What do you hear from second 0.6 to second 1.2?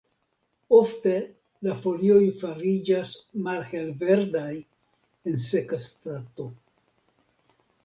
Ofte